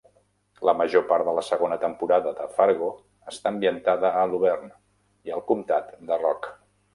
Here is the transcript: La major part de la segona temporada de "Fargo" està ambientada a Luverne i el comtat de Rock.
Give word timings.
La 0.67 0.73
major 0.77 1.03
part 1.09 1.27
de 1.27 1.35
la 1.39 1.43
segona 1.49 1.77
temporada 1.83 2.33
de 2.37 2.47
"Fargo" 2.55 2.87
està 3.33 3.51
ambientada 3.57 4.11
a 4.23 4.25
Luverne 4.33 4.71
i 5.29 5.37
el 5.37 5.45
comtat 5.53 5.95
de 6.11 6.19
Rock. 6.25 6.51